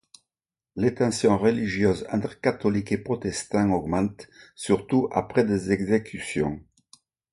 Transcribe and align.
Les 0.75 0.95
tensions 0.95 1.37
religieuses 1.37 2.07
entre 2.11 2.41
catholiques 2.41 2.91
et 2.91 2.97
protestants 2.97 3.69
augmentent, 3.69 4.29
surtout 4.55 5.07
après 5.11 5.43
les 5.45 5.71
exécutions. 5.71 6.59